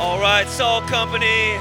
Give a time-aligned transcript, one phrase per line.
[0.00, 1.58] All right, Salt Company.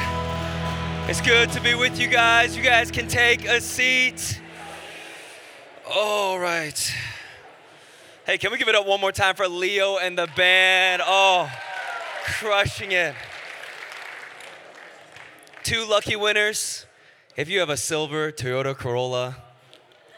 [1.10, 2.56] It's good to be with you guys.
[2.56, 4.39] You guys can take a seat.
[5.94, 6.96] All right.
[8.25, 11.02] Hey, can we give it up one more time for Leo and the band?
[11.05, 11.52] Oh,
[12.23, 13.13] crushing it.
[15.63, 16.85] Two lucky winners.
[17.35, 19.35] If you have a silver Toyota Corolla,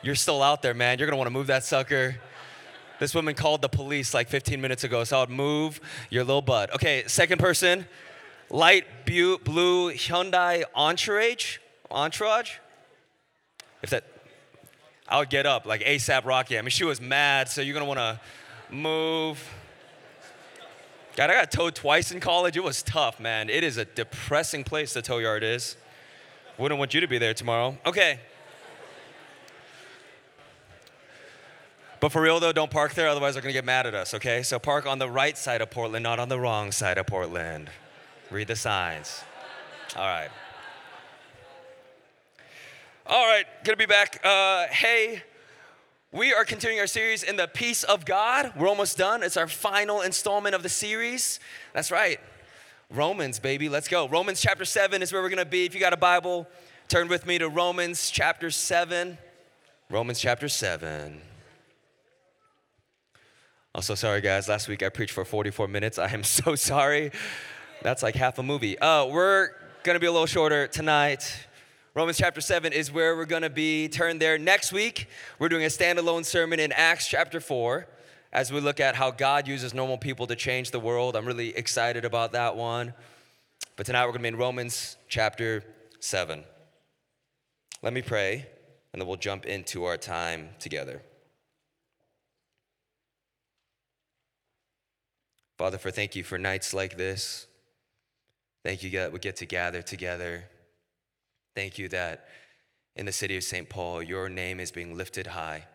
[0.03, 0.99] you're still out there, man.
[0.99, 2.17] You're gonna wanna move that sucker.
[2.99, 5.81] This woman called the police like 15 minutes ago, so I would move
[6.11, 6.71] your little butt.
[6.75, 7.87] Okay, second person,
[8.51, 11.57] light blue Hyundai Entourage.
[11.89, 12.57] Entourage?
[13.81, 14.03] If that,
[15.07, 16.57] I would get up like ASAP Rocky.
[16.57, 18.21] I mean, she was mad, so you're gonna wanna
[18.69, 19.41] move.
[21.15, 22.55] God, I got towed twice in college.
[22.55, 23.49] It was tough, man.
[23.49, 25.75] It is a depressing place, the tow yard is.
[26.57, 27.77] Wouldn't want you to be there tomorrow.
[27.85, 28.19] Okay.
[31.99, 34.43] But for real though, don't park there, otherwise they're gonna get mad at us, okay?
[34.43, 37.69] So park on the right side of Portland, not on the wrong side of Portland.
[38.31, 39.25] Read the signs.
[39.97, 40.29] All right.
[43.05, 44.21] All right, gonna be back.
[44.23, 45.21] Uh, hey,
[46.13, 48.53] we are continuing our series in the peace of God.
[48.55, 49.21] We're almost done.
[49.21, 51.41] It's our final installment of the series.
[51.73, 52.21] That's right.
[52.89, 54.07] Romans, baby, let's go.
[54.07, 55.65] Romans chapter 7 is where we're gonna be.
[55.65, 56.47] If you got a Bible,
[56.87, 59.17] turn with me to Romans chapter 7.
[59.89, 61.19] Romans chapter 7.
[63.75, 65.99] Also, sorry guys, last week I preached for 44 minutes.
[65.99, 67.11] I am so sorry.
[67.83, 68.77] That's like half a movie.
[68.77, 69.49] Uh, we're
[69.81, 71.47] gonna be a little shorter tonight.
[71.95, 73.87] Romans chapter 7 is where we're gonna be.
[73.87, 74.37] Turn there.
[74.37, 75.07] Next week,
[75.39, 77.87] we're doing a standalone sermon in Acts chapter 4
[78.31, 81.15] as we look at how God uses normal people to change the world.
[81.15, 82.93] I'm really excited about that one.
[83.77, 85.63] But tonight we're gonna be in Romans chapter
[85.99, 86.43] 7.
[87.81, 88.45] Let me pray,
[88.93, 91.01] and then we'll jump into our time together.
[95.57, 97.47] Father, for thank you for nights like this.
[98.63, 100.45] Thank you that we get to gather together.
[101.55, 102.27] Thank you that
[102.95, 103.67] in the city of St.
[103.69, 105.65] Paul, your name is being lifted high,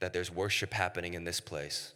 [0.00, 1.94] that there's worship happening in this place,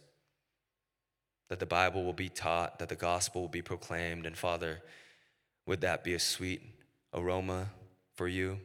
[1.49, 4.25] that the Bible will be taught, that the gospel will be proclaimed.
[4.25, 4.81] And Father,
[5.67, 6.61] would that be a sweet
[7.13, 7.69] aroma
[8.15, 8.59] for you?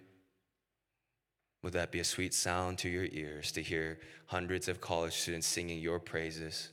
[1.63, 5.47] Would that be a sweet sound to your ears to hear hundreds of college students
[5.47, 6.71] singing your praises?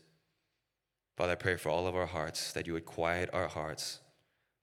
[1.17, 3.99] Father, I pray for all of our hearts that you would quiet our hearts,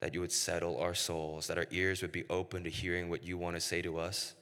[0.01, 3.25] that you would settle our souls, that our ears would be open to hearing what
[3.25, 4.35] you want to say to us.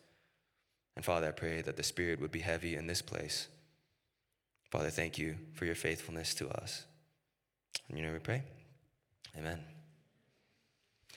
[0.94, 3.48] And Father, I pray that the Spirit would be heavy in this place.
[4.70, 6.84] Father, thank you for your faithfulness to us.
[7.88, 8.42] And you know we pray?
[9.38, 9.58] Amen.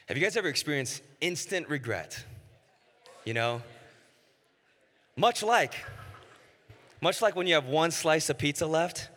[0.05, 2.23] Have you guys ever experienced instant regret?
[3.25, 3.61] You know?
[5.17, 5.73] Much like,
[7.01, 9.09] much like when you have one slice of pizza left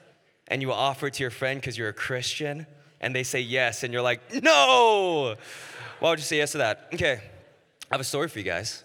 [0.49, 2.67] and you offer it to your friend because you're a Christian
[3.01, 5.37] and they say yes and you're like, no!
[6.01, 6.89] Why would you say yes to that?
[6.95, 7.21] Okay,
[7.91, 8.85] I have a story for you guys.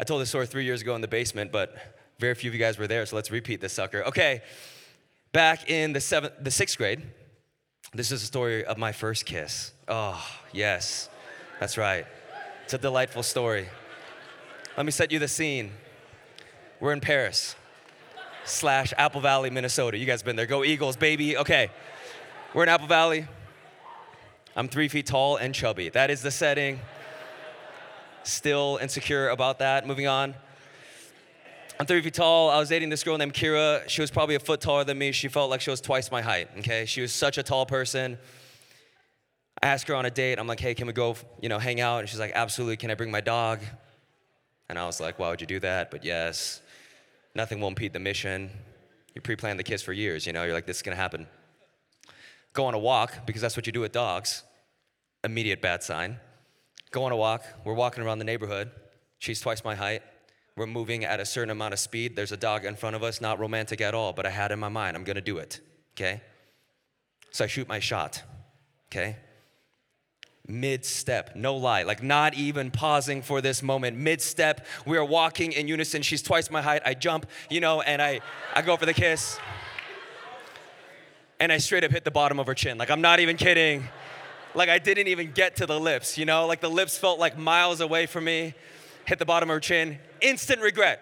[0.00, 1.76] I told this story three years ago in the basement, but
[2.18, 4.02] very few of you guys were there, so let's repeat this sucker.
[4.04, 4.42] Okay,
[5.32, 7.02] back in the seventh, the sixth grade,
[7.94, 9.72] this is a story of my first kiss.
[9.86, 11.08] Oh, yes,
[11.60, 12.06] that's right.
[12.64, 13.68] It's a delightful story.
[14.76, 15.72] Let me set you the scene.
[16.80, 17.54] We're in Paris
[18.44, 19.98] slash Apple Valley, Minnesota.
[19.98, 20.46] You guys been there.
[20.46, 21.36] Go Eagles, baby.
[21.36, 21.70] Okay.
[22.54, 23.26] We're in Apple Valley.
[24.54, 25.88] I'm three feet tall and chubby.
[25.88, 26.80] That is the setting.
[28.24, 29.86] Still insecure about that.
[29.86, 30.34] Moving on.
[31.80, 32.50] I'm three feet tall.
[32.50, 33.88] I was dating this girl named Kira.
[33.88, 35.12] She was probably a foot taller than me.
[35.12, 36.48] She felt like she was twice my height.
[36.58, 36.84] Okay.
[36.84, 38.18] She was such a tall person.
[39.62, 40.38] I asked her on a date.
[40.38, 42.00] I'm like, hey, can we go, you know, hang out?
[42.00, 42.76] And she's like, absolutely.
[42.76, 43.60] Can I bring my dog?
[44.68, 45.90] And I was like, why would you do that?
[45.90, 46.61] But yes
[47.34, 48.50] nothing will impede the mission.
[49.14, 51.26] You pre plan the kiss for years, you know, you're like, this is gonna happen.
[52.52, 54.42] Go on a walk, because that's what you do with dogs.
[55.24, 56.18] Immediate bad sign.
[56.90, 57.44] Go on a walk.
[57.64, 58.70] We're walking around the neighborhood.
[59.18, 60.02] She's twice my height.
[60.56, 62.14] We're moving at a certain amount of speed.
[62.14, 64.58] There's a dog in front of us, not romantic at all, but I had in
[64.58, 65.60] my mind, I'm gonna do it,
[65.94, 66.20] okay?
[67.30, 68.22] So I shoot my shot,
[68.88, 69.16] okay?
[70.46, 73.96] Mid step, no lie, like not even pausing for this moment.
[73.96, 76.02] Mid step, we are walking in unison.
[76.02, 76.82] She's twice my height.
[76.84, 78.20] I jump, you know, and I,
[78.54, 79.38] I go for the kiss.
[81.38, 82.78] And I straight up hit the bottom of her chin.
[82.78, 83.88] Like, I'm not even kidding.
[84.54, 86.46] Like, I didn't even get to the lips, you know?
[86.46, 88.54] Like, the lips felt like miles away from me.
[89.06, 89.98] Hit the bottom of her chin.
[90.20, 91.00] Instant regret.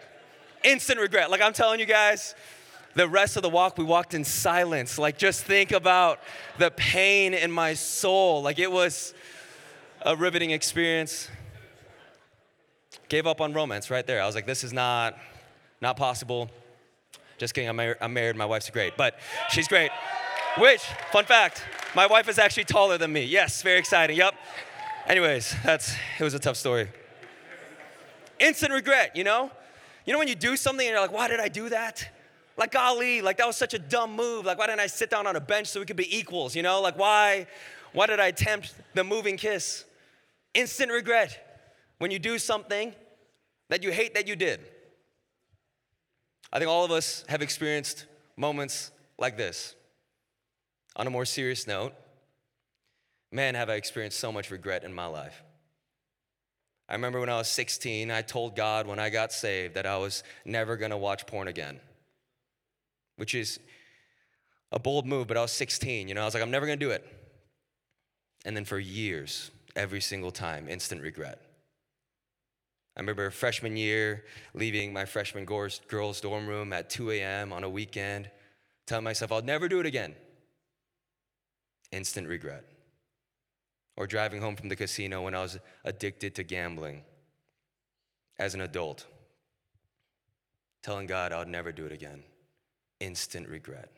[0.65, 1.31] Instant regret.
[1.31, 2.35] Like, I'm telling you guys,
[2.95, 4.99] the rest of the walk, we walked in silence.
[4.99, 6.19] Like, just think about
[6.59, 8.43] the pain in my soul.
[8.43, 9.15] Like, it was
[10.03, 11.29] a riveting experience.
[13.09, 14.23] Gave up on romance right there.
[14.23, 15.17] I was like, this is not,
[15.81, 16.51] not possible.
[17.39, 19.91] Just kidding, I'm, mar- I'm married, my wife's great, but she's great.
[20.59, 20.83] Which,
[21.13, 23.25] fun fact, My wife is actually taller than me.
[23.25, 24.17] Yes, very exciting.
[24.17, 24.35] Yep.
[25.09, 26.89] Anyways, that's it was a tough story.
[28.39, 29.51] Instant regret, you know?
[30.05, 32.09] You know when you do something and you're like, why did I do that?
[32.57, 34.45] Like, Ali, like that was such a dumb move.
[34.45, 36.63] Like, why didn't I sit down on a bench so we could be equals, you
[36.63, 36.81] know?
[36.81, 37.47] Like, why,
[37.93, 39.85] why did I attempt the moving kiss?
[40.55, 41.69] Instant regret
[41.99, 42.95] when you do something
[43.69, 44.61] that you hate that you did.
[46.53, 48.07] I think all of us have experienced
[48.37, 49.75] moments like this.
[50.97, 51.95] On a more serious note,
[53.31, 55.43] man, have I experienced so much regret in my life.
[56.89, 59.97] I remember when I was 16, I told God when I got saved that I
[59.99, 61.79] was never gonna watch porn again,
[63.21, 63.61] which is
[64.73, 66.79] a bold move, but I was 16, you know, I was like, I'm never gonna
[66.79, 67.07] do it.
[68.47, 71.39] And then for years, every single time, instant regret.
[72.97, 74.25] I remember freshman year,
[74.55, 75.81] leaving my freshman girls'
[76.23, 77.53] dorm room at 2 a.m.
[77.53, 78.31] on a weekend,
[78.87, 80.15] telling myself I'll never do it again.
[81.93, 82.65] Instant regret
[83.99, 87.03] or driving home from the casino when I was addicted to gambling
[88.39, 89.05] as an adult,
[90.83, 92.23] telling God I would never do it again.
[93.01, 93.91] Instant regret.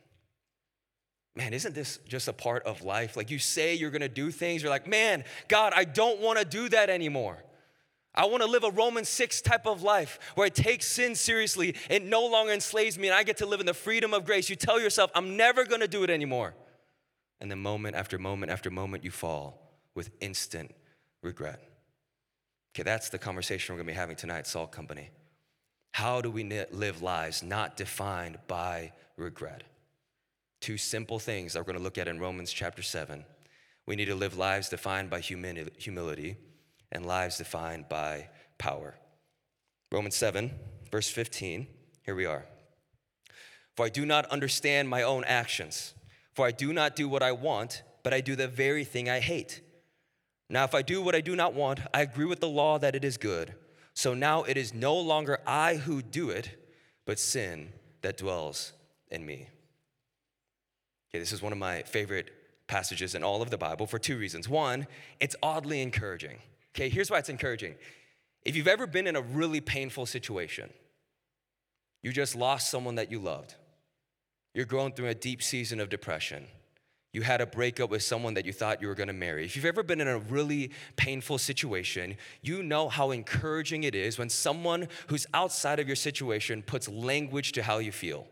[1.34, 3.16] Man, isn't this just a part of life?
[3.16, 6.68] Like you say you're gonna do things, you're like, man, God, I don't wanna do
[6.68, 7.42] that anymore.
[8.14, 11.74] I want to live a Romans 6 type of life where I take sin seriously.
[11.88, 14.50] It no longer enslaves me and I get to live in the freedom of grace.
[14.50, 16.54] You tell yourself, I'm never to do it anymore.
[17.40, 20.72] And then, moment after moment after moment, you fall with instant
[21.22, 21.60] regret.
[22.74, 25.10] Okay, that's the conversation we're gonna be having tonight, Salt Company.
[25.92, 29.62] How do we live lives not defined by regret?
[30.60, 33.24] Two simple things that we're gonna look at in Romans chapter 7.
[33.86, 36.36] We need to live lives defined by humility
[36.90, 38.28] and lives defined by
[38.58, 38.94] power.
[39.90, 40.50] Romans 7,
[40.90, 41.66] verse 15,
[42.04, 42.46] here we are.
[43.76, 45.94] For I do not understand my own actions,
[46.32, 49.20] for I do not do what I want, but I do the very thing I
[49.20, 49.60] hate.
[50.48, 52.94] Now, if I do what I do not want, I agree with the law that
[52.94, 53.54] it is good.
[53.94, 56.50] So now it is no longer I who do it,
[57.04, 57.72] but sin
[58.02, 58.72] that dwells
[59.10, 59.48] in me.
[61.10, 62.30] Okay, this is one of my favorite
[62.66, 64.48] passages in all of the Bible for two reasons.
[64.48, 64.86] One,
[65.20, 66.38] it's oddly encouraging.
[66.74, 67.74] Okay, here's why it's encouraging.
[68.44, 70.70] If you've ever been in a really painful situation,
[72.02, 73.54] you just lost someone that you loved,
[74.54, 76.46] you're going through a deep season of depression
[77.12, 79.44] you had a breakup with someone that you thought you were gonna marry.
[79.44, 84.18] If you've ever been in a really painful situation, you know how encouraging it is
[84.18, 88.26] when someone who's outside of your situation puts language to how you feel.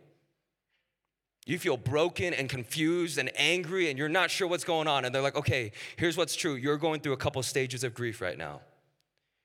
[1.47, 5.05] You feel broken and confused and angry, and you're not sure what's going on.
[5.05, 6.55] And they're like, okay, here's what's true.
[6.55, 8.61] You're going through a couple stages of grief right now.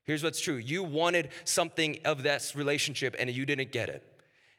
[0.04, 0.56] Here's what's true.
[0.56, 4.04] You wanted something of that relationship, and you didn't get it.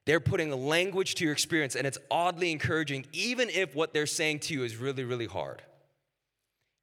[0.07, 4.39] They're putting language to your experience, and it's oddly encouraging, even if what they're saying
[4.41, 5.63] to you is really, really hard.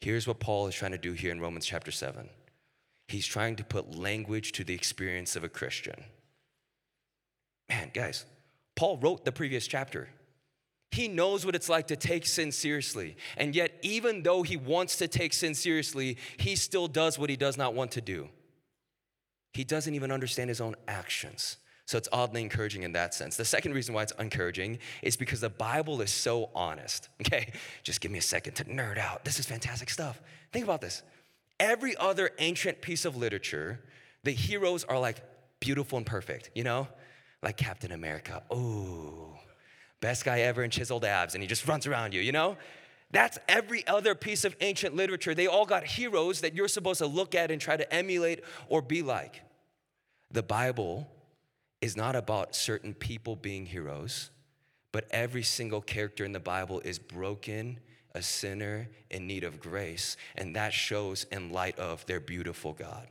[0.02, 2.30] Here's what Paul is trying to do here in Romans chapter 7
[3.10, 6.04] he's trying to put language to the experience of a Christian.
[7.70, 8.26] Man, guys,
[8.76, 10.10] Paul wrote the previous chapter.
[10.90, 13.18] He knows what it's like to take sin seriously.
[13.38, 17.36] And yet, even though he wants to take sin seriously, he still does what he
[17.36, 18.30] does not want to do.
[19.54, 21.58] He doesn't even understand his own actions.
[21.86, 23.36] So it's oddly encouraging in that sense.
[23.36, 27.10] The second reason why it's encouraging is because the Bible is so honest.
[27.24, 27.54] Okay,
[27.84, 29.24] just give me a second to nerd out.
[29.24, 30.22] This is fantastic stuff.
[30.52, 31.02] Think about this.
[31.60, 33.80] Every other ancient piece of literature,
[34.24, 35.22] the heroes are like
[35.60, 36.88] beautiful and perfect, you know?
[37.42, 38.44] Like Captain America.
[38.52, 39.38] Oh,
[40.02, 42.58] best guy ever in chiseled abs, and he just runs around you, you know?
[43.12, 45.34] That's every other piece of ancient literature.
[45.34, 48.82] They all got heroes that you're supposed to look at and try to emulate or
[48.82, 49.42] be like.
[50.32, 51.08] The Bible
[51.84, 54.30] is not about certain people being heroes,
[54.94, 57.78] but every single character in the Bible is broken,
[58.16, 63.06] a sinner in need of grace, and that shows in light of their beautiful God.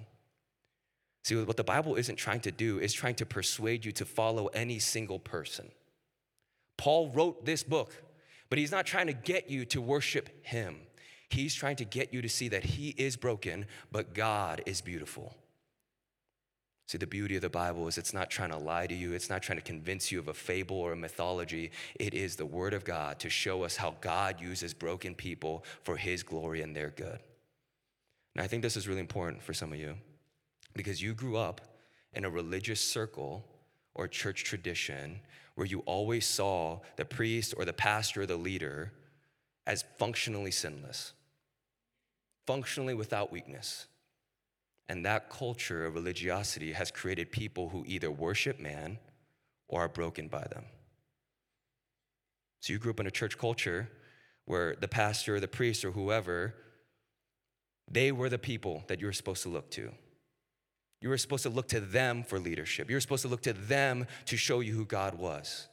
[1.23, 4.47] See, what the Bible isn't trying to do is trying to persuade you to follow
[4.47, 5.71] any single person.
[6.79, 7.93] Paul wrote this book,
[8.49, 10.79] but he's not trying to get you to worship him.
[11.29, 15.37] He's trying to get you to see that he is broken, but God is beautiful.
[16.87, 19.31] See, the beauty of the Bible is it's not trying to lie to you, it's
[19.31, 21.71] not trying to convince you of a fable or a mythology.
[21.95, 25.97] It is the Word of God to show us how God uses broken people for
[25.97, 27.19] His glory and their good.
[28.35, 29.95] And I think this is really important for some of you
[30.75, 31.61] because you grew up
[32.15, 33.45] in a religious circle
[33.95, 35.21] or church tradition
[35.55, 38.93] where you always saw the priest or the pastor or the leader
[39.67, 41.13] as functionally sinless,
[42.47, 43.87] functionally without weakness.
[44.89, 48.99] And that culture of religiosity has created people who either worship man
[49.69, 50.65] or are broken by them.
[52.61, 53.89] So you grew up in a church culture
[54.45, 56.55] where the pastor or the priest or whoever,
[57.91, 59.93] they were the people that you were supposed to look to.
[61.01, 62.89] You were supposed to look to them for leadership.
[62.89, 65.69] You were supposed to look to them to show you who God was.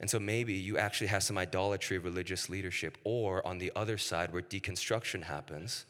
[0.00, 2.98] And so maybe you actually have some idolatry of religious leadership.
[3.04, 5.86] Or on the other side, where deconstruction happens,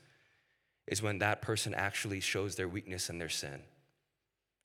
[0.86, 3.62] is when that person actually shows their weakness and their sin.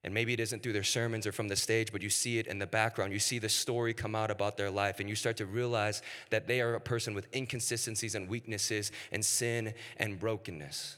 [0.03, 2.47] And maybe it isn't through their sermons or from the stage, but you see it
[2.47, 3.11] in the background.
[3.11, 6.47] You see the story come out about their life, and you start to realize that
[6.47, 10.97] they are a person with inconsistencies and weaknesses and sin and brokenness.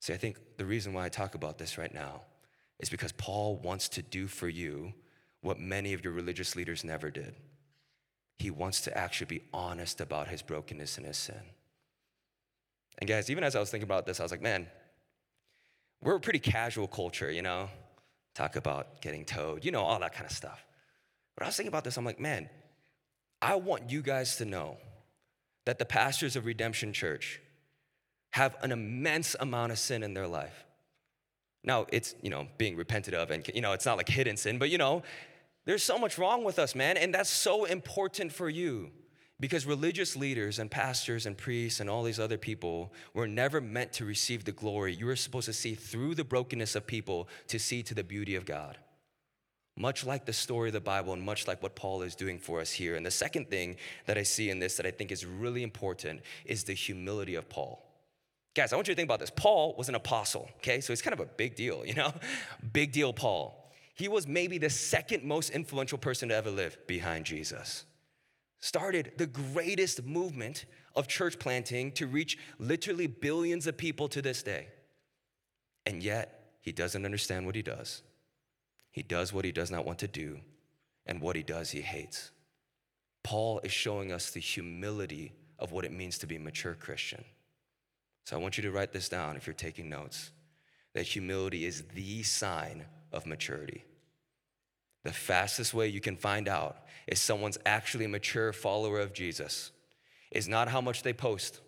[0.00, 2.22] See, I think the reason why I talk about this right now
[2.78, 4.92] is because Paul wants to do for you
[5.40, 7.34] what many of your religious leaders never did.
[8.38, 11.42] He wants to actually be honest about his brokenness and his sin.
[13.02, 14.68] And guys, even as I was thinking about this, I was like, man,
[16.04, 17.68] we're a pretty casual culture, you know?
[18.32, 20.64] Talk about getting towed, you know, all that kind of stuff.
[21.36, 22.48] But I was thinking about this, I'm like, man,
[23.42, 24.76] I want you guys to know
[25.66, 27.40] that the pastors of Redemption Church
[28.30, 30.64] have an immense amount of sin in their life.
[31.64, 34.58] Now, it's, you know, being repented of, and, you know, it's not like hidden sin,
[34.58, 35.02] but, you know,
[35.64, 38.92] there's so much wrong with us, man, and that's so important for you.
[39.42, 43.92] Because religious leaders and pastors and priests and all these other people were never meant
[43.94, 44.94] to receive the glory.
[44.94, 48.36] You were supposed to see through the brokenness of people to see to the beauty
[48.36, 48.78] of God.
[49.76, 52.60] Much like the story of the Bible and much like what Paul is doing for
[52.60, 52.94] us here.
[52.94, 56.20] And the second thing that I see in this that I think is really important
[56.44, 57.84] is the humility of Paul.
[58.54, 59.32] Guys, I want you to think about this.
[59.34, 60.80] Paul was an apostle, okay?
[60.80, 62.14] So it's kind of a big deal, you know?
[62.72, 63.72] Big deal, Paul.
[63.94, 67.86] He was maybe the second most influential person to ever live behind Jesus.
[68.62, 70.64] Started the greatest movement
[70.94, 74.68] of church planting to reach literally billions of people to this day.
[75.84, 78.02] And yet, he doesn't understand what he does.
[78.92, 80.38] He does what he does not want to do,
[81.06, 82.30] and what he does, he hates.
[83.24, 87.24] Paul is showing us the humility of what it means to be a mature Christian.
[88.24, 90.30] So I want you to write this down if you're taking notes
[90.94, 93.84] that humility is the sign of maturity.
[95.04, 99.72] The fastest way you can find out if someone's actually a mature follower of Jesus
[100.30, 101.60] is not how much they post.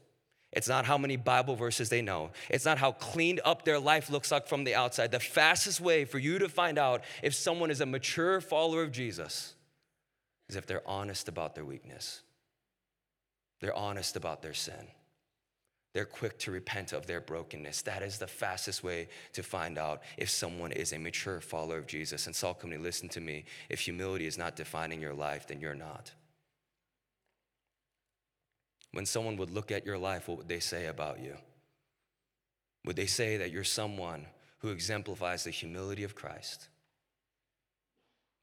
[0.53, 2.31] It's not how many Bible verses they know.
[2.49, 5.11] It's not how cleaned up their life looks like from the outside.
[5.11, 8.93] The fastest way for you to find out if someone is a mature follower of
[8.93, 9.57] Jesus
[10.49, 12.23] is if they're honest about their weakness.
[13.61, 14.87] They're honest about their sin.
[15.95, 17.83] They're quick to repent of their brokenness.
[17.83, 21.87] That is the fastest way to find out if someone is a mature follower of
[21.87, 22.27] Jesus.
[22.27, 23.45] And Salt Company, listen to me.
[23.69, 26.11] If humility is not defining your life, then you're not.
[28.91, 31.37] When someone would look at your life, what would they say about you?
[32.85, 34.27] Would they say that you're someone
[34.59, 36.69] who exemplifies the humility of Christ?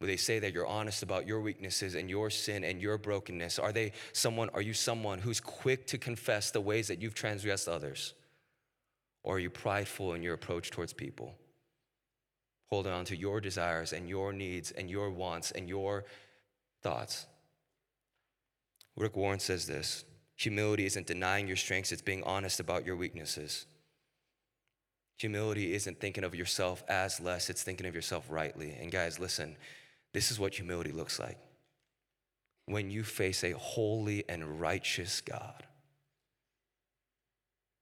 [0.02, 3.60] Would they say that you're honest about your weaknesses and your sin and your brokenness?
[3.60, 7.70] Are they someone, are you someone who's quick to confess the ways that you've transgressed
[7.70, 8.16] others?
[9.22, 11.36] Or are you prideful in your approach towards people?
[12.72, 16.06] Holding on to your desires and your needs and your wants and your
[16.82, 17.28] thoughts.
[18.98, 20.04] Rick Warren says this
[20.36, 23.68] humility isn't denying your strengths, it's being honest about your weaknesses.
[25.20, 28.76] Humility isn't thinking of yourself as less, it's thinking of yourself rightly.
[28.82, 29.56] And guys, listen,
[30.14, 31.38] this is what humility looks like.
[32.66, 35.64] When you face a holy and righteous God,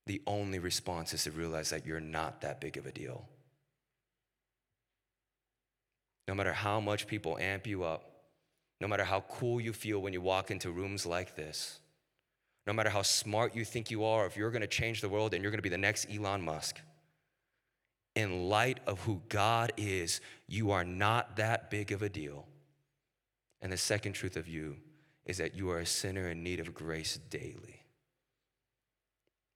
[0.06, 3.28] the only response is to realize that you're not that big of a deal.
[6.28, 8.10] No matter how much people amp you up,
[8.82, 11.80] no matter how cool you feel when you walk into rooms like this,
[12.66, 15.44] no matter how smart you think you are, if you're gonna change the world and
[15.44, 16.80] you're gonna be the next Elon Musk,
[18.16, 22.48] in light of who God is, you are not that big of a deal.
[23.62, 24.78] And the second truth of you
[25.26, 27.84] is that you are a sinner in need of grace daily.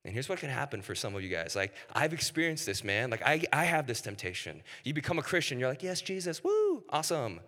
[0.05, 1.55] And here's what can happen for some of you guys.
[1.55, 3.09] Like, I've experienced this, man.
[3.09, 4.61] Like, I, I have this temptation.
[4.83, 7.39] You become a Christian, you're like, yes, Jesus, woo, awesome.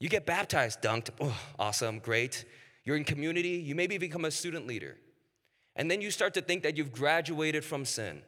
[0.00, 2.44] You get baptized, dunked, oh, awesome, great.
[2.84, 4.96] You're in community, you maybe become a student leader.
[5.76, 8.22] And then you start to think that you've graduated from sin.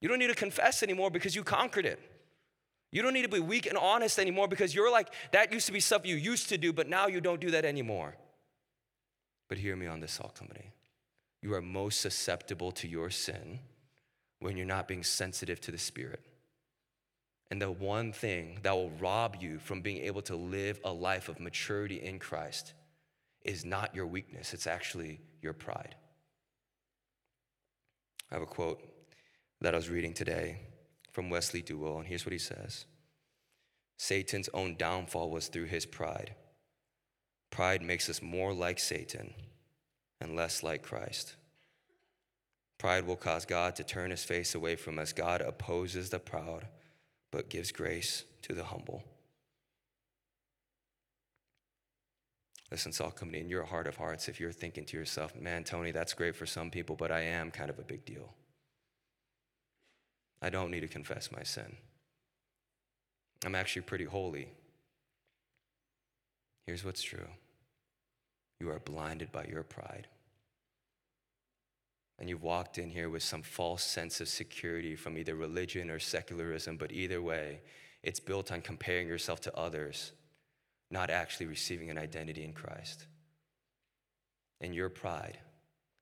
[0.00, 2.00] You don't need to confess anymore because you conquered it.
[2.90, 5.72] You don't need to be weak and honest anymore because you're like, that used to
[5.72, 8.16] be stuff you used to do, but now you don't do that anymore.
[9.48, 10.72] But hear me on this, Salt Company.
[11.42, 13.60] You are most susceptible to your sin
[14.40, 16.24] when you're not being sensitive to the Spirit.
[17.50, 21.28] And the one thing that will rob you from being able to live a life
[21.28, 22.74] of maturity in Christ
[23.42, 25.94] is not your weakness, it's actually your pride.
[28.30, 28.82] I have a quote
[29.60, 30.60] that I was reading today
[31.12, 32.86] from Wesley Duewel, and here's what he says
[33.98, 36.34] Satan's own downfall was through his pride.
[37.50, 39.32] Pride makes us more like Satan,
[40.20, 41.34] and less like Christ.
[42.78, 45.12] Pride will cause God to turn his face away from us.
[45.12, 46.66] God opposes the proud,
[47.32, 49.02] but gives grace to the humble.
[52.70, 55.90] Listen, Salt Company, in your heart of hearts, if you're thinking to yourself, man, Tony,
[55.90, 58.32] that's great for some people, but I am kind of a big deal.
[60.40, 61.76] I don't need to confess my sin.
[63.44, 64.48] I'm actually pretty holy.
[66.66, 67.28] Here's what's true
[68.60, 70.08] you are blinded by your pride.
[72.18, 76.00] And you've walked in here with some false sense of security from either religion or
[76.00, 77.60] secularism, but either way,
[78.02, 80.12] it's built on comparing yourself to others,
[80.90, 83.06] not actually receiving an identity in Christ.
[84.60, 85.38] And your pride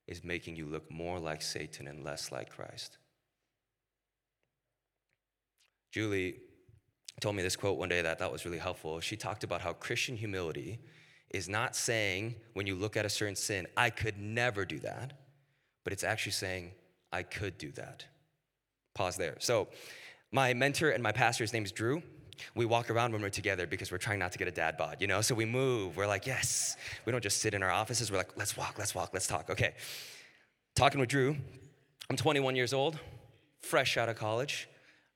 [0.06, 2.96] is making you look more like Satan and less like Christ.
[5.90, 6.36] Julie
[7.20, 9.00] told me this quote one day that I thought was really helpful.
[9.00, 10.78] She talked about how Christian humility
[11.30, 15.14] is not saying, when you look at a certain sin, I could never do that,
[15.84, 16.72] but it's actually saying,
[17.12, 18.04] I could do that.
[18.94, 19.36] Pause there.
[19.38, 19.68] So,
[20.32, 22.02] my mentor and my pastor's name is Drew.
[22.54, 24.98] We walk around when we're together because we're trying not to get a dad bod,
[25.00, 25.20] you know?
[25.22, 25.96] So we move.
[25.96, 26.76] We're like, yes.
[27.04, 28.10] We don't just sit in our offices.
[28.10, 29.48] We're like, let's walk, let's walk, let's talk.
[29.50, 29.74] Okay.
[30.74, 31.36] Talking with Drew.
[32.10, 32.98] I'm 21 years old,
[33.62, 34.68] fresh out of college,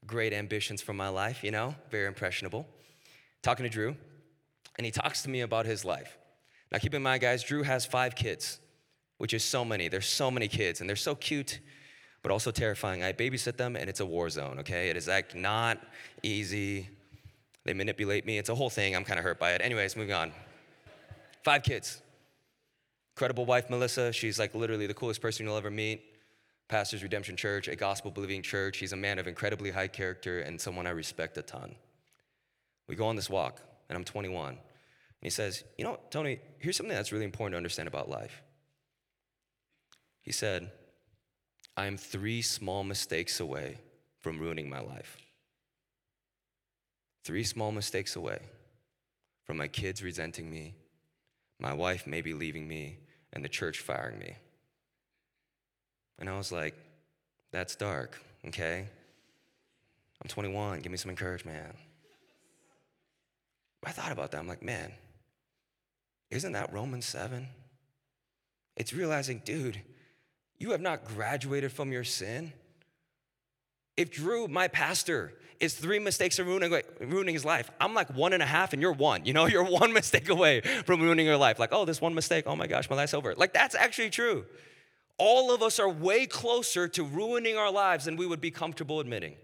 [0.06, 2.66] great ambitions for my life, you know, very impressionable.
[3.42, 3.96] Talking to Drew,
[4.76, 6.18] and he talks to me about his life.
[6.72, 8.60] Now, keep in mind, guys, Drew has five kids,
[9.18, 9.88] which is so many.
[9.88, 11.60] There's so many kids, and they're so cute,
[12.22, 13.02] but also terrifying.
[13.02, 14.88] I babysit them, and it's a war zone, okay?
[14.90, 15.80] It is like not
[16.22, 16.88] easy.
[17.64, 18.38] They manipulate me.
[18.38, 18.94] It's a whole thing.
[18.94, 19.60] I'm kind of hurt by it.
[19.62, 20.32] Anyways, moving on.
[21.42, 22.02] Five kids.
[23.16, 24.12] Incredible wife, Melissa.
[24.12, 26.02] She's like literally the coolest person you'll ever meet.
[26.70, 28.78] Pastors Redemption Church, a gospel believing church.
[28.78, 31.74] He's a man of incredibly high character and someone I respect a ton.
[32.86, 34.58] We go on this walk, and I'm 21 And
[35.20, 38.40] he says, You know, Tony, here's something that's really important to understand about life.
[40.22, 40.70] He said,
[41.76, 43.78] I am three small mistakes away
[44.20, 45.16] from ruining my life.
[47.24, 48.42] Three small mistakes away
[49.44, 50.74] from my kids resenting me,
[51.58, 52.98] my wife maybe leaving me,
[53.32, 54.36] and the church firing me.
[56.20, 56.74] And I was like,
[57.50, 58.86] that's dark, okay?
[60.22, 61.74] I'm 21, give me some encouragement.
[63.84, 64.38] I thought about that.
[64.38, 64.92] I'm like, man,
[66.30, 67.48] isn't that Romans 7?
[68.76, 69.80] It's realizing, dude,
[70.58, 72.52] you have not graduated from your sin.
[73.96, 78.32] If Drew, my pastor, is three mistakes of ruining, ruining his life, I'm like one
[78.32, 79.24] and a half and you're one.
[79.24, 81.58] You know, you're one mistake away from ruining your life.
[81.58, 83.34] Like, oh, this one mistake, oh my gosh, my life's over.
[83.34, 84.44] Like, that's actually true.
[85.20, 89.00] All of us are way closer to ruining our lives than we would be comfortable
[89.00, 89.36] admitting.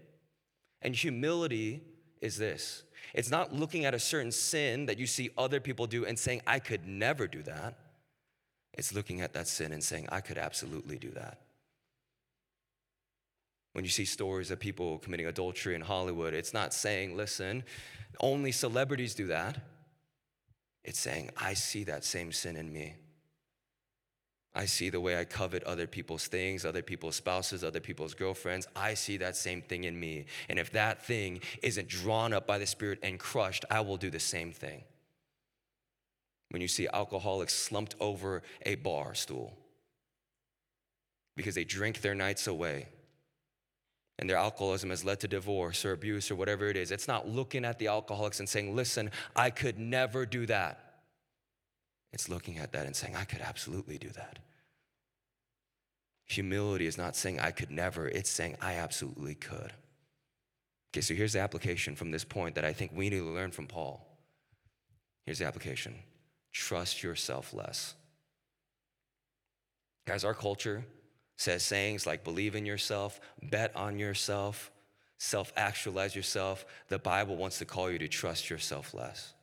[0.81, 1.83] And humility
[2.19, 6.03] is this it's not looking at a certain sin that you see other people do
[6.03, 7.77] and saying, I could never do that.
[8.73, 11.41] It's looking at that sin and saying, I could absolutely do that.
[13.73, 17.63] When you see stories of people committing adultery in Hollywood, it's not saying, listen,
[18.19, 19.59] only celebrities do that.
[20.83, 22.95] It's saying, I see that same sin in me.
[24.57, 28.67] I see the way I covet other people's things, other people's spouses, other people's girlfriends.
[28.75, 30.25] I see that same thing in me.
[30.49, 34.09] And if that thing isn't drawn up by the Spirit and crushed, I will do
[34.09, 34.83] the same thing.
[36.49, 39.55] When you see alcoholics slumped over a bar stool
[41.35, 42.87] because they drink their nights away
[44.17, 47.27] and their alcoholism has led to divorce or abuse or whatever it is, it's not
[47.27, 50.86] looking at the alcoholics and saying, Listen, I could never do that.
[52.17, 54.39] It's looking at that and saying, I could absolutely do that.
[56.25, 59.71] Humility is not saying I could never, it's saying I absolutely could.
[60.89, 63.51] Okay, so here's the application from this point that I think we need to learn
[63.51, 64.03] from Paul.
[65.27, 65.93] Here's the application
[66.51, 67.93] trust yourself less.
[70.07, 70.83] Guys, our culture
[71.35, 74.71] says sayings like believe in yourself, bet on yourself,
[75.19, 76.65] self actualize yourself.
[76.87, 79.35] The Bible wants to call you to trust yourself less.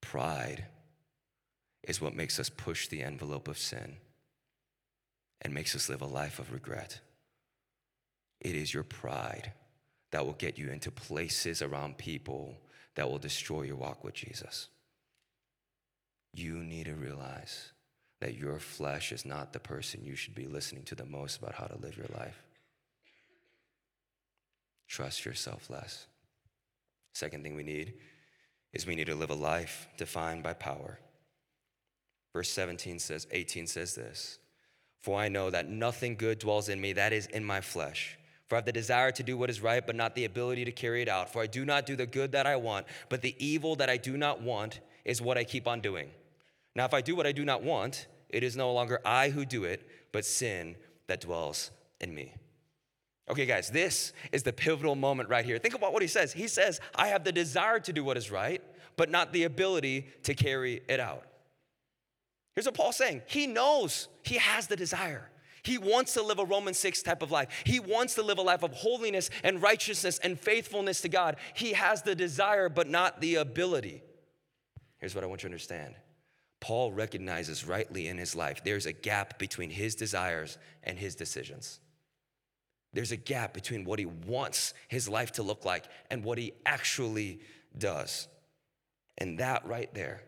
[0.00, 0.66] Pride
[1.82, 3.96] is what makes us push the envelope of sin
[5.42, 7.00] and makes us live a life of regret.
[8.40, 9.52] It is your pride
[10.12, 12.58] that will get you into places around people
[12.94, 14.68] that will destroy your walk with Jesus.
[16.34, 17.72] You need to realize
[18.20, 21.54] that your flesh is not the person you should be listening to the most about
[21.54, 22.42] how to live your life.
[24.88, 26.06] Trust yourself less.
[27.14, 27.94] Second thing we need
[28.72, 30.98] is we need to live a life defined by power.
[32.32, 34.38] Verse 17 says, 18 says this
[35.00, 38.16] For I know that nothing good dwells in me, that is in my flesh.
[38.48, 40.72] For I have the desire to do what is right, but not the ability to
[40.72, 41.32] carry it out.
[41.32, 43.96] For I do not do the good that I want, but the evil that I
[43.96, 46.10] do not want is what I keep on doing.
[46.74, 49.44] Now, if I do what I do not want, it is no longer I who
[49.44, 52.34] do it, but sin that dwells in me.
[53.30, 55.56] Okay, guys, this is the pivotal moment right here.
[55.58, 56.32] Think about what he says.
[56.32, 58.60] He says, I have the desire to do what is right,
[58.96, 61.24] but not the ability to carry it out.
[62.56, 65.30] Here's what Paul's saying He knows he has the desire.
[65.62, 67.48] He wants to live a Romans 6 type of life.
[67.64, 71.36] He wants to live a life of holiness and righteousness and faithfulness to God.
[71.54, 74.02] He has the desire, but not the ability.
[74.98, 75.94] Here's what I want you to understand
[76.60, 81.78] Paul recognizes rightly in his life there's a gap between his desires and his decisions.
[82.92, 86.52] There's a gap between what he wants his life to look like and what he
[86.66, 87.40] actually
[87.76, 88.26] does.
[89.18, 90.22] And that right there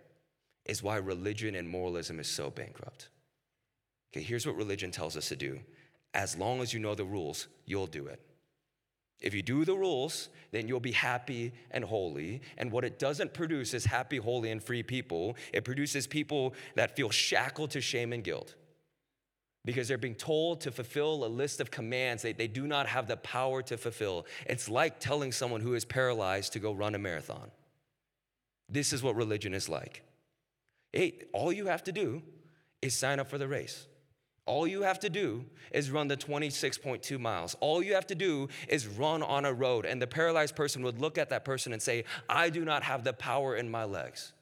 [0.66, 3.08] is why religion and moralism is so bankrupt.
[4.12, 5.58] Okay, here's what religion tells us to do
[6.14, 8.20] as long as you know the rules, you'll do it.
[9.22, 12.42] If you do the rules, then you'll be happy and holy.
[12.58, 15.36] And what it doesn't produce is happy, holy, and free people.
[15.54, 18.56] It produces people that feel shackled to shame and guilt
[19.64, 23.06] because they're being told to fulfill a list of commands that they do not have
[23.06, 24.26] the power to fulfill.
[24.46, 27.50] It's like telling someone who is paralyzed to go run a marathon.
[28.68, 30.02] This is what religion is like.
[30.92, 32.22] Hey, all you have to do
[32.80, 33.86] is sign up for the race.
[34.44, 37.54] All you have to do is run the 26.2 miles.
[37.60, 39.86] All you have to do is run on a road.
[39.86, 43.04] And the paralyzed person would look at that person and say, I do not have
[43.04, 44.32] the power in my legs.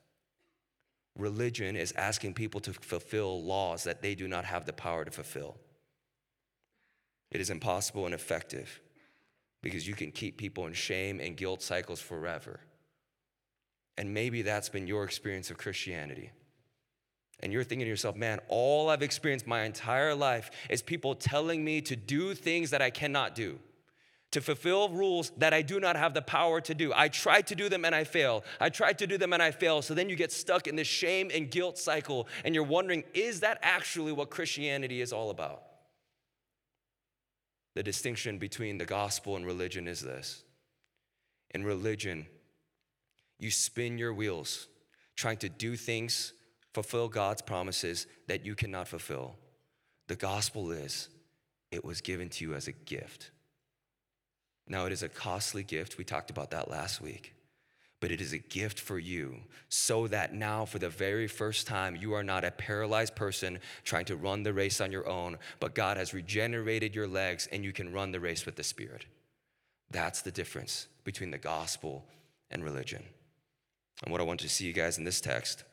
[1.17, 5.11] Religion is asking people to fulfill laws that they do not have the power to
[5.11, 5.57] fulfill.
[7.31, 8.81] It is impossible and effective
[9.63, 12.61] because you can keep people in shame and guilt cycles forever.
[13.99, 16.31] And maybe that's been your experience of Christianity
[17.43, 21.65] and you're thinking to yourself, man, all I've experienced my entire life is people telling
[21.65, 23.59] me to do things that I cannot do,
[24.33, 26.93] to fulfill rules that I do not have the power to do.
[26.95, 28.45] I try to do them and I fail.
[28.61, 29.83] I try to do them and I fail.
[29.83, 33.41] So then you get stuck in this shame and guilt cycle, and you're wondering, is
[33.41, 35.63] that actually what Christianity is all about?
[37.75, 40.45] The distinction between the gospel and religion is this
[41.53, 42.27] in religion,
[43.39, 44.69] you spin your wheels
[45.17, 46.33] trying to do things
[46.73, 49.37] fulfill God's promises that you cannot fulfill.
[50.07, 51.09] The gospel is
[51.71, 53.31] it was given to you as a gift.
[54.71, 55.99] Now, it is a costly gift.
[55.99, 57.35] We talked about that last week.
[57.99, 61.97] But it is a gift for you so that now, for the very first time,
[61.97, 65.75] you are not a paralyzed person trying to run the race on your own, but
[65.75, 69.07] God has regenerated your legs and you can run the race with the Spirit.
[69.91, 72.07] That's the difference between the gospel
[72.51, 73.03] and religion.
[74.05, 75.65] And what I want to see you guys in this text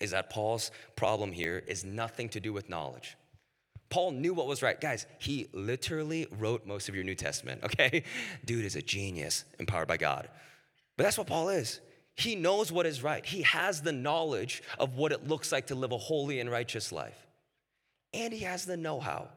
[0.00, 3.14] is that Paul's problem here is nothing to do with knowledge.
[3.92, 4.80] Paul knew what was right.
[4.80, 8.04] Guys, he literally wrote most of your New Testament, okay?
[8.42, 10.30] Dude is a genius, empowered by God.
[10.96, 11.78] But that's what Paul is.
[12.14, 15.74] He knows what is right, he has the knowledge of what it looks like to
[15.74, 17.26] live a holy and righteous life.
[18.14, 19.28] And he has the know how.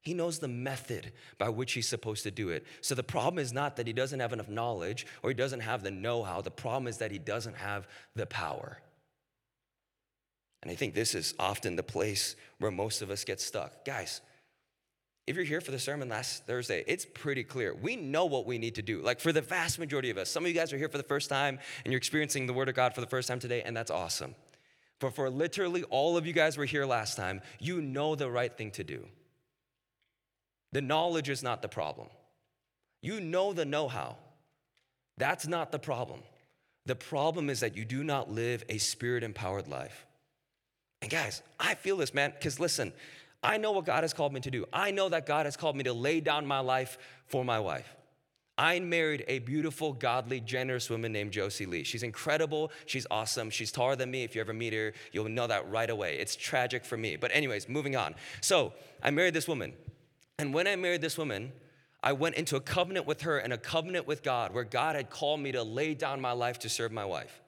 [0.00, 2.64] He knows the method by which he's supposed to do it.
[2.82, 5.82] So the problem is not that he doesn't have enough knowledge or he doesn't have
[5.82, 6.40] the know how.
[6.40, 8.78] The problem is that he doesn't have the power.
[10.62, 13.84] And I think this is often the place where most of us get stuck.
[13.84, 14.20] Guys,
[15.26, 17.74] if you're here for the sermon last Thursday, it's pretty clear.
[17.74, 19.02] We know what we need to do.
[19.02, 21.04] Like for the vast majority of us, some of you guys are here for the
[21.04, 23.76] first time and you're experiencing the Word of God for the first time today, and
[23.76, 24.34] that's awesome.
[25.00, 28.56] But for literally all of you guys were here last time, you know the right
[28.56, 29.06] thing to do.
[30.72, 32.08] The knowledge is not the problem.
[33.00, 34.16] You know the know how.
[35.18, 36.20] That's not the problem.
[36.86, 40.06] The problem is that you do not live a spirit empowered life.
[41.00, 42.92] And guys, I feel this, man, because listen,
[43.42, 44.66] I know what God has called me to do.
[44.72, 47.94] I know that God has called me to lay down my life for my wife.
[48.58, 51.84] I married a beautiful, godly, generous woman named Josie Lee.
[51.84, 52.72] She's incredible.
[52.86, 53.50] She's awesome.
[53.50, 54.24] She's taller than me.
[54.24, 56.18] If you ever meet her, you'll know that right away.
[56.18, 57.14] It's tragic for me.
[57.14, 58.16] But, anyways, moving on.
[58.40, 59.74] So, I married this woman.
[60.40, 61.52] And when I married this woman,
[62.02, 65.08] I went into a covenant with her and a covenant with God where God had
[65.08, 67.40] called me to lay down my life to serve my wife.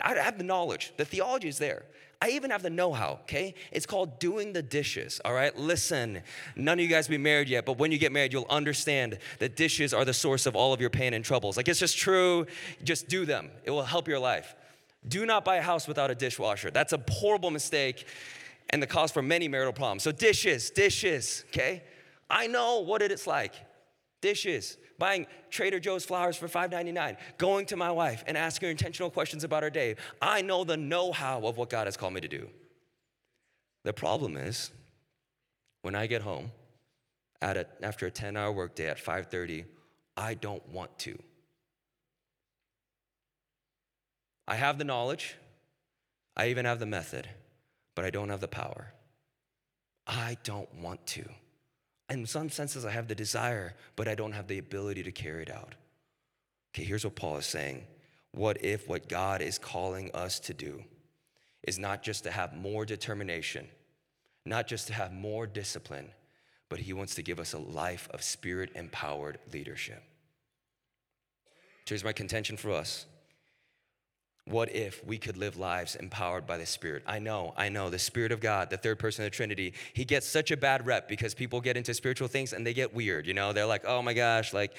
[0.00, 1.84] I have the knowledge, the theology is there.
[2.20, 3.54] I even have the know how, okay?
[3.70, 5.56] It's called doing the dishes, all right?
[5.56, 6.20] Listen,
[6.56, 9.54] none of you guys be married yet, but when you get married, you'll understand that
[9.54, 11.56] dishes are the source of all of your pain and troubles.
[11.56, 12.46] Like, it's just true.
[12.82, 14.56] Just do them, it will help your life.
[15.06, 16.72] Do not buy a house without a dishwasher.
[16.72, 18.04] That's a horrible mistake
[18.70, 20.02] and the cause for many marital problems.
[20.02, 21.84] So, dishes, dishes, okay?
[22.28, 23.54] I know what it is like.
[24.20, 29.10] Dishes buying Trader Joe's flowers for $5.99, going to my wife and asking her intentional
[29.10, 29.96] questions about her day.
[30.20, 32.48] I know the know how of what God has called me to do.
[33.84, 34.70] The problem is,
[35.82, 36.50] when I get home
[37.40, 39.64] at a, after a 10 hour workday at 5:30,
[40.16, 41.18] I don't want to.
[44.48, 45.36] I have the knowledge,
[46.36, 47.28] I even have the method,
[47.94, 48.92] but I don't have the power.
[50.06, 51.24] I don't want to.
[52.10, 55.42] In some senses, I have the desire, but I don't have the ability to carry
[55.42, 55.74] it out.
[56.72, 57.84] Okay, here's what Paul is saying.
[58.32, 60.82] What if what God is calling us to do
[61.62, 63.66] is not just to have more determination,
[64.46, 66.10] not just to have more discipline,
[66.68, 70.02] but He wants to give us a life of spirit empowered leadership?
[71.86, 73.06] Here's my contention for us.
[74.48, 77.02] What if we could live lives empowered by the Spirit?
[77.06, 80.06] I know, I know, the Spirit of God, the third person of the Trinity, he
[80.06, 83.26] gets such a bad rep because people get into spiritual things and they get weird,
[83.26, 83.52] you know?
[83.52, 84.74] They're like, oh my gosh, like,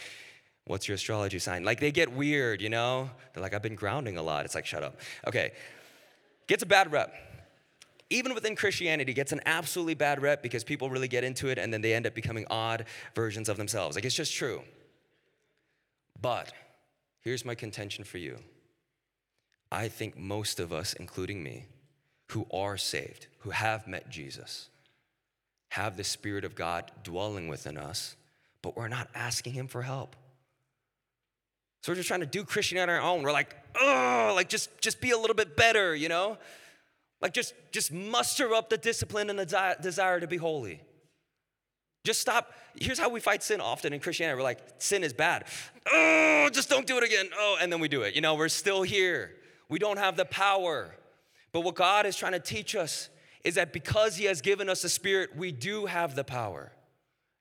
[0.65, 1.63] what's your astrology sign?
[1.63, 3.11] Like, they get weird, you know?
[3.33, 4.45] They're like, I've been grounding a lot.
[4.45, 4.99] It's like, shut up.
[5.27, 5.51] Okay,
[6.47, 7.13] gets a bad rep.
[8.09, 11.71] Even within Christianity, gets an absolutely bad rep because people really get into it and
[11.71, 13.95] then they end up becoming odd versions of themselves.
[13.95, 14.63] Like, it's just true.
[16.19, 16.51] But
[17.21, 18.39] here's my contention for you
[19.71, 21.65] I think most of us, including me,
[22.31, 24.69] who are saved, who have met Jesus,
[25.69, 28.15] have the Spirit of God dwelling within us,
[28.61, 30.15] but we're not asking Him for help.
[31.83, 33.23] So we're just trying to do Christianity on our own.
[33.23, 36.37] We're like, oh, like just, just be a little bit better, you know?
[37.21, 40.81] Like just, just muster up the discipline and the desire to be holy.
[42.03, 42.53] Just stop.
[42.79, 44.37] Here's how we fight sin often in Christianity.
[44.37, 45.45] We're like, sin is bad.
[45.91, 47.29] Oh, just don't do it again.
[47.37, 48.15] Oh, and then we do it.
[48.15, 49.35] You know, we're still here.
[49.69, 50.95] We don't have the power.
[51.51, 53.09] But what God is trying to teach us
[53.43, 56.71] is that because He has given us a spirit, we do have the power,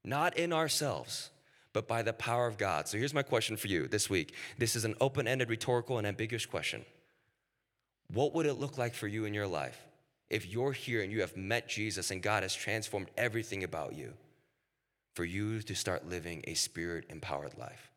[0.05, 1.31] not in ourselves,
[1.73, 2.89] but by the power of God.
[2.89, 4.35] So here's my question for you this week.
[4.59, 6.85] This is an open ended, rhetorical, and ambiguous question.
[8.13, 9.79] What would it look like for you in your life
[10.31, 14.15] if you're here and you have met Jesus and God has transformed everything about you
[15.15, 17.91] for you to start living a spirit empowered life?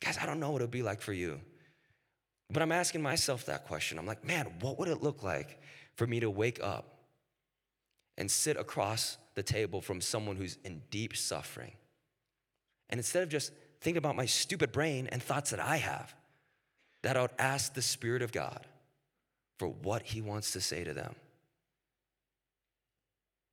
[0.00, 1.40] Guys, I don't know what it'll be like for you.
[2.52, 3.98] But I'm asking myself that question.
[3.98, 5.60] I'm like, man, what would it look like
[5.94, 6.96] for me to wake up
[8.18, 11.72] and sit across the table from someone who's in deep suffering?
[12.88, 16.12] And instead of just thinking about my stupid brain and thoughts that I have,
[17.02, 18.66] that I would ask the Spirit of God
[19.58, 21.14] for what He wants to say to them.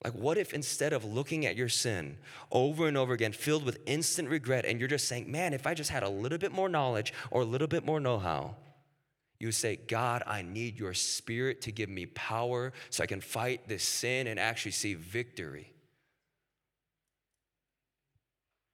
[0.04, 2.18] Like, what if instead of looking at your sin
[2.52, 5.74] over and over again, filled with instant regret, and you're just saying, man, if I
[5.74, 8.56] just had a little bit more knowledge or a little bit more know how,
[9.40, 13.68] you say, God, I need your spirit to give me power so I can fight
[13.68, 15.74] this sin and actually see victory.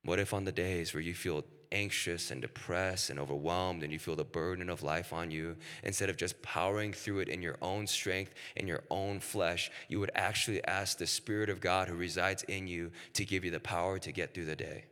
[0.06, 4.00] What if on the days where you feel anxious and depressed and overwhelmed and you
[4.00, 7.58] feel the burden of life on you, instead of just powering through it in your
[7.62, 11.96] own strength, in your own flesh, you would actually ask the Spirit of God who
[11.96, 14.86] resides in you to give you the power to get through the day,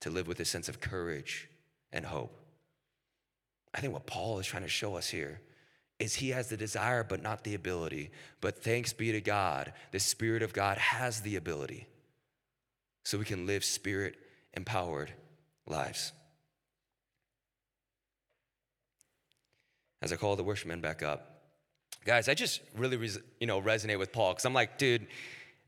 [0.00, 1.48] to live with a sense of courage
[1.92, 2.37] and hope?
[3.74, 5.40] I think what Paul is trying to show us here
[5.98, 8.10] is he has the desire but not the ability.
[8.40, 11.86] But thanks be to God, the Spirit of God has the ability.
[13.04, 14.16] So we can live spirit
[14.54, 15.12] empowered
[15.66, 16.12] lives.
[20.02, 21.40] As I call the worshipmen back up,
[22.04, 25.06] guys, I just really you know resonate with Paul because I'm like, dude,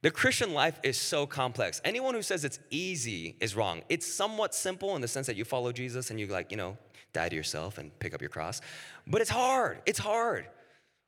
[0.03, 1.81] the Christian life is so complex.
[1.85, 3.83] Anyone who says it's easy is wrong.
[3.89, 6.79] It's somewhat simple in the sense that you follow Jesus and you like, you know,
[7.13, 8.61] die to yourself and pick up your cross.
[9.07, 9.83] But it's hard.
[9.85, 10.47] It's hard.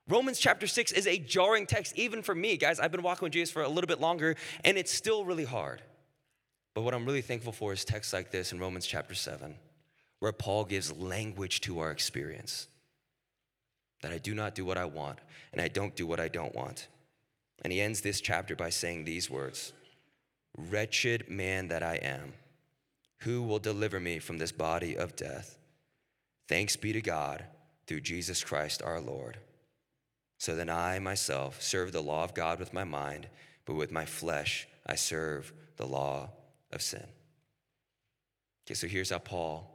[0.08, 2.80] Romans chapter 6 is a jarring text, even for me, guys.
[2.80, 5.80] I've been walking with Jesus for a little bit longer, and it's still really hard.
[6.74, 9.54] But what I'm really thankful for is texts like this in Romans chapter 7,
[10.18, 12.66] where Paul gives language to our experience
[14.02, 15.20] that I do not do what I want,
[15.52, 16.88] and I don't do what I don't want.
[17.62, 19.72] And he ends this chapter by saying these words
[20.56, 22.34] Wretched man that I am,
[23.20, 25.56] who will deliver me from this body of death?
[26.48, 27.44] Thanks be to God
[27.86, 29.38] through Jesus Christ our Lord.
[30.38, 33.28] So then I myself serve the law of God with my mind,
[33.64, 36.30] but with my flesh I serve the law
[36.72, 37.06] of sin.
[38.66, 39.72] Okay, so here's how Paul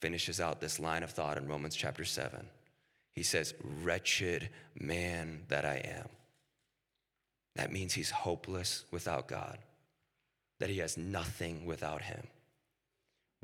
[0.00, 2.46] finishes out this line of thought in Romans chapter 7.
[3.12, 6.08] He says, Wretched man that I am.
[7.56, 9.58] That means he's hopeless without God,
[10.60, 12.26] that he has nothing without him.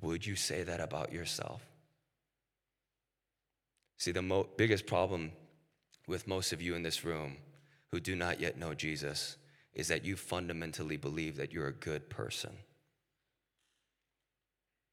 [0.00, 1.66] Would you say that about yourself?
[3.98, 5.32] See, the mo- biggest problem
[6.06, 7.36] with most of you in this room
[7.90, 9.36] who do not yet know Jesus
[9.72, 12.52] is that you fundamentally believe that you're a good person.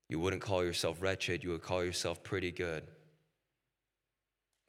[0.10, 2.84] You wouldn't call yourself wretched, you would call yourself pretty good.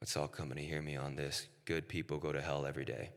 [0.01, 1.47] Let's all come and hear me on this.
[1.65, 3.11] Good people go to hell every day.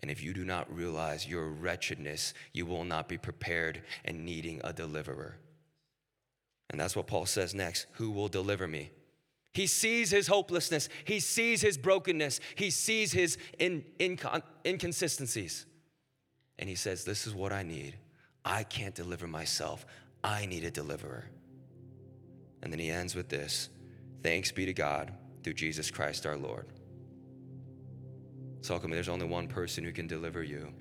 [0.00, 4.60] And if you do not realize your wretchedness, you will not be prepared and needing
[4.64, 5.36] a deliverer.
[6.70, 8.90] And that's what Paul says next Who will deliver me?
[9.52, 10.88] He sees his hopelessness.
[11.04, 12.40] He sees his brokenness.
[12.54, 15.66] He sees his in, incon, inconsistencies.
[16.58, 17.96] And he says, This is what I need.
[18.44, 19.84] I can't deliver myself.
[20.22, 21.24] I need a deliverer.
[22.62, 23.68] And then he ends with this
[24.22, 26.66] Thanks be to God through Jesus Christ our Lord.
[28.62, 30.72] So, there's only one person who can deliver you.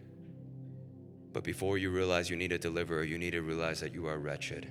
[1.32, 4.18] But before you realize you need a deliverer, you need to realize that you are
[4.18, 4.68] wretched,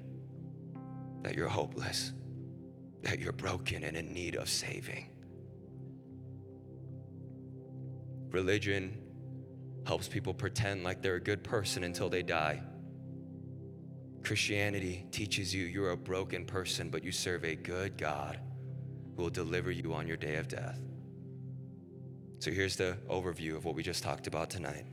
[1.23, 2.13] that you're hopeless,
[3.03, 5.11] that you're broken and in need of saving.
[8.31, 8.99] Religion
[9.87, 12.61] helps people pretend like they're a good person until they die.
[14.23, 18.39] Christianity teaches you you're a broken person, but you serve a good God
[19.17, 20.79] who will deliver you on your day of death.
[22.39, 24.87] So here's the overview of what we just talked about tonight.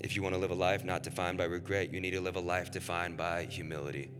[0.00, 2.36] If you want to live a life not defined by regret, you need to live
[2.36, 4.10] a life defined by humility.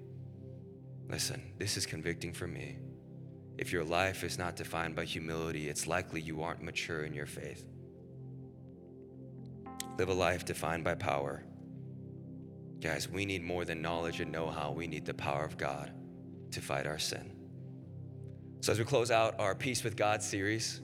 [1.09, 2.79] Listen, this is convicting for me.
[3.59, 7.27] If your life is not defined by humility, it's likely you aren't mature in your
[7.27, 7.65] faith.
[9.99, 11.45] Live a life defined by power.
[12.81, 14.73] Guys, we need more than knowledge and know how.
[14.73, 15.93] We need the power of God
[16.53, 17.33] to fight our sin.
[18.61, 20.81] So, as we close out our Peace with God series,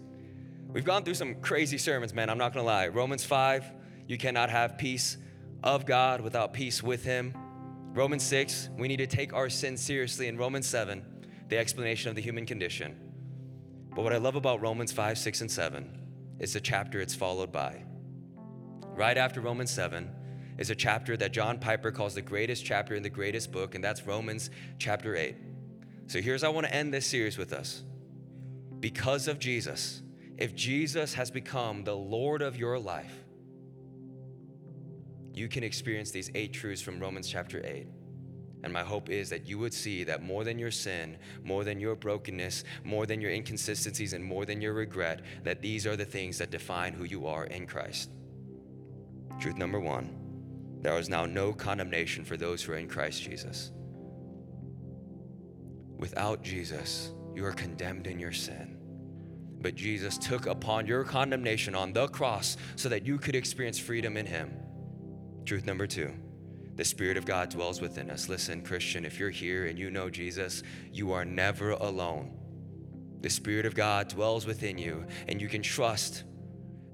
[0.69, 2.31] we've gone through some crazy sermons, man.
[2.31, 2.89] I'm not gonna lie.
[2.89, 3.73] Romans 5,
[4.07, 5.17] you cannot have peace
[5.63, 7.35] of God without peace with Him.
[7.93, 10.29] Romans 6, we need to take our sin seriously.
[10.29, 11.03] In Romans 7,
[11.49, 12.97] the explanation of the human condition.
[13.95, 15.99] But what I love about Romans 5, 6, and 7
[16.39, 17.83] is the chapter it's followed by.
[18.95, 20.11] Right after Romans 7
[20.59, 23.83] is a chapter that John Piper calls the greatest chapter in the greatest book, and
[23.83, 25.37] that's Romans chapter 8.
[26.07, 27.83] So here's I want to end this series with us.
[28.81, 30.03] Because of Jesus,
[30.39, 33.25] if Jesus has become the Lord of your life,
[35.35, 37.89] you can experience these eight truths from Romans chapter 8.
[38.63, 41.81] And my hope is that you would see that more than your sin, more than
[41.81, 46.05] your brokenness, more than your inconsistencies, and more than your regret, that these are the
[46.05, 48.11] things that define who you are in Christ.
[49.41, 50.15] Truth number one
[50.81, 53.73] there is now no condemnation for those who are in Christ Jesus.
[55.97, 58.78] Without Jesus, you are condemned in your sin.
[59.61, 64.17] But Jesus took upon your condemnation on the cross so that you could experience freedom
[64.17, 64.57] in Him.
[65.45, 66.13] Truth number two
[66.79, 68.29] the Spirit of God dwells within us.
[68.29, 72.39] Listen, Christian, if you're here and you know Jesus, you are never alone.
[73.21, 76.23] The Spirit of God dwells within you, and you can trust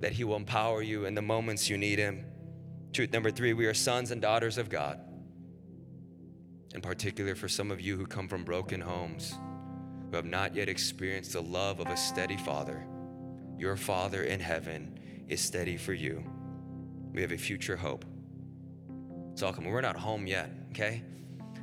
[0.00, 2.24] that He will empower you in the moments you need Him.
[2.94, 5.00] Truth number three, we are sons and daughters of God.
[6.74, 9.34] In particular, for some of you who come from broken homes,
[10.14, 12.86] who have not yet experienced the love of a steady Father,
[13.58, 14.96] your Father in heaven
[15.26, 16.22] is steady for you.
[17.12, 18.04] We have a future hope.
[19.34, 19.64] So come.
[19.64, 21.02] We're not home yet, okay?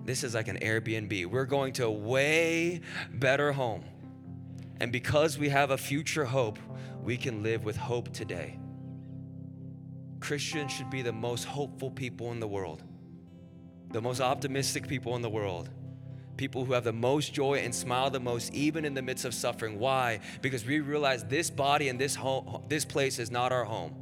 [0.03, 1.27] This is like an Airbnb.
[1.27, 2.81] We're going to a way
[3.13, 3.85] better home.
[4.81, 6.59] And because we have a future hope,
[7.01, 8.59] we can live with hope today.
[10.19, 12.83] Christians should be the most hopeful people in the world,
[13.91, 15.69] the most optimistic people in the world,
[16.41, 19.33] people who have the most joy and smile the most, even in the midst of
[19.35, 19.77] suffering.
[19.77, 20.21] Why?
[20.41, 23.93] Because we realize this body and this home, this place is not our home.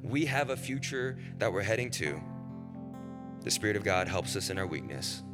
[0.00, 2.22] We have a future that we're heading to.
[3.40, 5.24] The Spirit of God helps us in our weakness.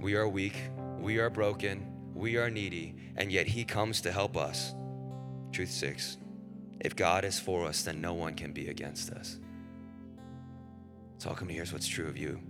[0.00, 0.54] We are weak,
[1.00, 4.72] we are broken, we are needy, and yet He comes to help us.
[5.50, 6.16] Truth six
[6.78, 9.40] if God is for us, then no one can be against us.
[11.18, 12.40] So, come here's what's true of you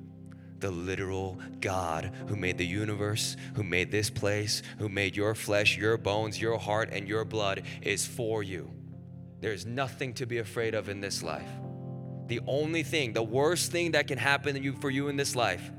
[0.60, 5.76] the literal God who made the universe, who made this place, who made your flesh,
[5.76, 8.70] your bones, your heart, and your blood is for you.
[9.40, 11.50] There's nothing to be afraid of in this life.
[12.28, 15.70] The only thing, the worst thing that can happen for you in this life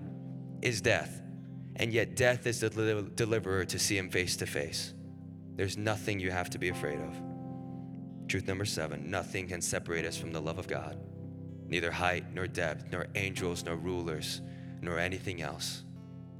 [0.61, 1.21] is death.
[1.77, 4.93] And yet, death is the deliverer to see him face to face.
[5.55, 7.15] There's nothing you have to be afraid of.
[8.27, 10.97] Truth number seven nothing can separate us from the love of God.
[11.67, 14.41] Neither height, nor depth, nor angels, nor rulers,
[14.85, 15.83] nor anything else.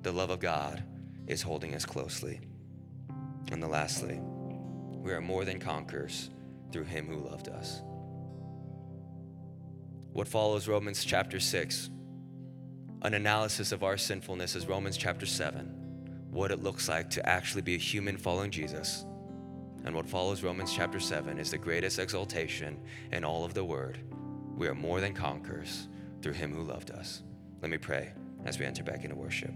[0.03, 0.83] The love of God
[1.27, 2.39] is holding us closely.
[3.51, 6.29] And the lastly, we are more than conquerors
[6.71, 7.81] through him who loved us.
[10.13, 11.89] What follows Romans chapter 6,
[13.01, 15.65] an analysis of our sinfulness, is Romans chapter 7,
[16.31, 19.05] what it looks like to actually be a human following Jesus.
[19.83, 22.79] And what follows Romans chapter 7 is the greatest exaltation
[23.11, 23.99] in all of the word.
[24.55, 25.87] We are more than conquerors
[26.21, 27.21] through him who loved us.
[27.61, 28.13] Let me pray
[28.45, 29.51] as we enter back into worship.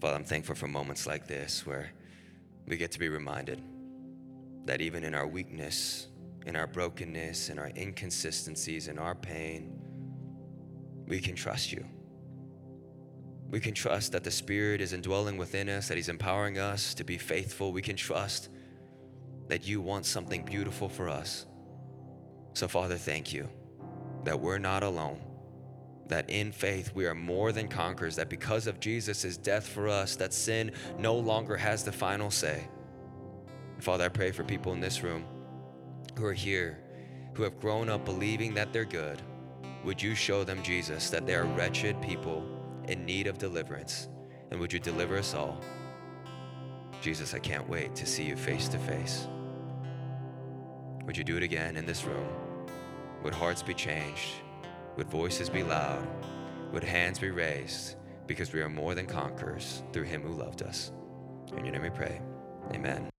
[0.00, 1.90] Father, I'm thankful for moments like this where
[2.66, 3.60] we get to be reminded
[4.64, 6.08] that even in our weakness,
[6.46, 9.78] in our brokenness, in our inconsistencies, in our pain,
[11.06, 11.84] we can trust you.
[13.50, 17.04] We can trust that the Spirit is indwelling within us, that He's empowering us to
[17.04, 17.72] be faithful.
[17.72, 18.48] We can trust
[19.48, 21.46] that you want something beautiful for us.
[22.54, 23.48] So, Father, thank you
[24.24, 25.20] that we're not alone,
[26.08, 30.16] that in faith we are more than conquerors, that because of Jesus' death for us,
[30.16, 32.68] that sin no longer has the final say.
[33.78, 35.24] Father, I pray for people in this room
[36.16, 36.78] who are here,
[37.34, 39.22] who have grown up believing that they're good.
[39.84, 42.44] Would you show them, Jesus, that they are wretched people
[42.88, 44.08] in need of deliverance?
[44.50, 45.58] And would you deliver us all?
[47.00, 49.26] Jesus, I can't wait to see you face to face.
[51.06, 52.28] Would you do it again in this room?
[53.22, 54.40] Would hearts be changed?
[54.96, 56.06] Would voices be loud?
[56.72, 57.96] Would hands be raised?
[58.26, 60.92] Because we are more than conquerors through him who loved us.
[61.56, 62.20] In your name we pray.
[62.72, 63.10] Amen.